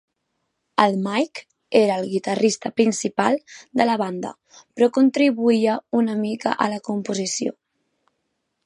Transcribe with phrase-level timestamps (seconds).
[0.85, 1.43] El Mike
[1.79, 3.39] era el guitarrista principal
[3.81, 7.57] de la banda, però contribuïa una mica a la composició.